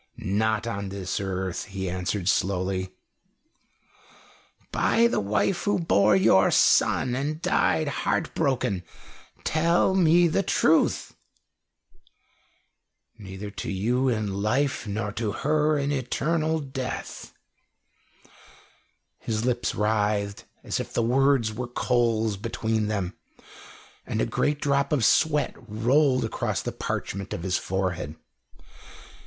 [0.17, 2.95] "Not on earth," he answered slowly.
[4.71, 8.83] "By the wife who bore your son and died heartbroken,
[9.43, 11.15] tell me the truth!"
[13.19, 17.31] "Neither to you in life, nor to her in eternal death."
[19.19, 23.13] His lips writhed, as if the words were coals between them,
[24.07, 28.15] and a great drop of sweat rolled across the parchment of his forehead.